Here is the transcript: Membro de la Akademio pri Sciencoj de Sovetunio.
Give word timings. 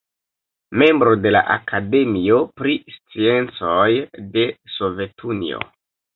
Membro 0.83 1.11
de 1.25 1.33
la 1.35 1.43
Akademio 1.55 2.39
pri 2.63 2.75
Sciencoj 2.95 3.93
de 4.39 4.49
Sovetunio. 4.79 5.63